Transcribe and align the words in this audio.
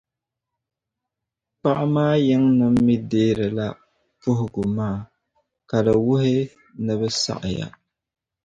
Paɣ’ 1.61 1.77
maa 1.93 2.15
yiŋnim’ 2.27 2.75
mi 2.85 2.95
deerila 3.09 3.67
puhigu 4.21 4.63
maa 4.77 4.97
ka 5.69 5.77
di 5.85 5.93
wuhi 6.05 6.37
ni 6.83 6.93
bɛ 6.99 7.07
saɣiya. 7.23 7.67